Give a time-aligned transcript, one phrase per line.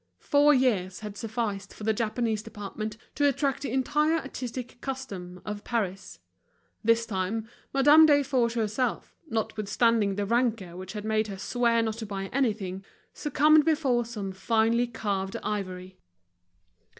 [0.17, 5.63] Four years had sufficed for the Japanese department to attract the entire artistic custom of
[5.63, 6.17] Paris.
[6.83, 12.07] This time Madame Desforges herself, notwithstanding the rancour which had made her swear not to
[12.07, 12.83] buy anything,
[13.13, 15.99] succumbed before some finely carved ivory.